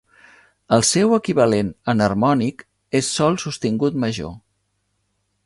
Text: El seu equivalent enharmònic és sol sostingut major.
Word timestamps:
El 0.77 0.85
seu 0.91 1.13
equivalent 1.17 1.69
enharmònic 1.93 2.65
és 3.01 3.13
sol 3.19 3.39
sostingut 3.45 4.01
major. 4.07 4.35